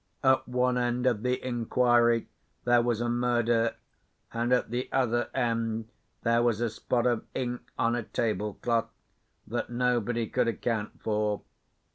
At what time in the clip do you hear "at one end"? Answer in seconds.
0.23-1.05